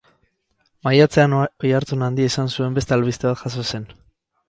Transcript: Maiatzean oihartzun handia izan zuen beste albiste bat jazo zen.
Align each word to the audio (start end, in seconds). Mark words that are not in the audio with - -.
Maiatzean 0.87 1.35
oihartzun 1.41 2.07
handia 2.09 2.33
izan 2.35 2.53
zuen 2.57 2.81
beste 2.81 3.01
albiste 3.01 3.33
bat 3.33 3.45
jazo 3.49 3.71
zen. 3.73 3.91